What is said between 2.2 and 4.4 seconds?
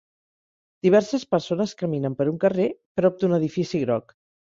per un carrer prop d'un edifici groc.